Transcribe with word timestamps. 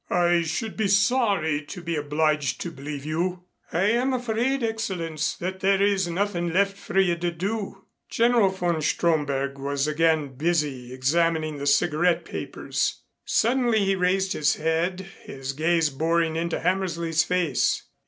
"I 0.09 0.41
should 0.41 0.75
be 0.77 0.87
sorry 0.87 1.61
to 1.67 1.79
be 1.79 1.95
obliged 1.95 2.59
to 2.61 2.71
believe 2.71 3.05
you." 3.05 3.43
"I 3.71 3.83
am 3.83 4.13
afraid, 4.13 4.63
Excellenz, 4.63 5.37
that 5.37 5.59
there 5.59 5.79
is 5.79 6.07
nothing 6.07 6.51
left 6.51 6.75
for 6.75 6.99
you 6.99 7.15
to 7.17 7.29
do." 7.29 7.85
General 8.09 8.49
von 8.49 8.81
Stromberg 8.81 9.59
was 9.59 9.85
again 9.87 10.33
busy 10.33 10.91
examining 10.91 11.57
the 11.59 11.67
cigarette 11.67 12.25
papers. 12.25 13.03
Suddenly 13.25 13.85
he 13.85 13.95
raised 13.95 14.33
his 14.33 14.55
head, 14.55 15.01
his 15.21 15.53
gaze 15.53 15.91
boring 15.91 16.35
into 16.35 16.59
Hammersley's 16.61 17.23
face. 17.23 17.83